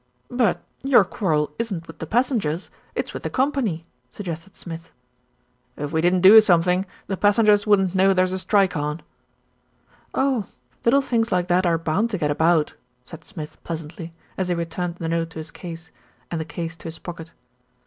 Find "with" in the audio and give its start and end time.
1.85-1.99, 3.13-3.21